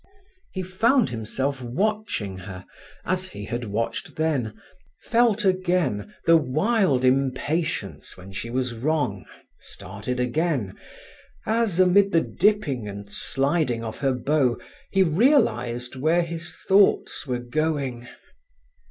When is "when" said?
8.17-8.31